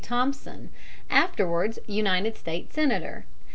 Thompson, 0.03 0.69
afterwards 1.11 1.77
United 1.85 2.35
States 2.35 2.73
Senator. 2.73 3.27